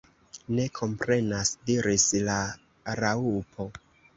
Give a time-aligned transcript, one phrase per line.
[0.59, 2.39] "Ne komprenas," diris la
[3.03, 3.69] Raŭpo.